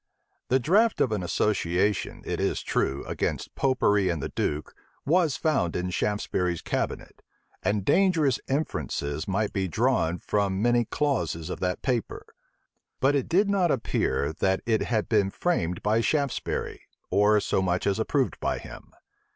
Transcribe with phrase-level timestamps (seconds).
[0.47, 4.73] The draught of an association, it is true, against Popery and the duke,
[5.05, 7.21] was found in Shaftesbury's cabinet;
[7.61, 12.25] and dangerous inferences might be drawn from many clauses of that paper.
[12.99, 16.81] But it did not appear, that it had been framed by Shaftesbury,
[17.11, 18.95] or so much as approved by him.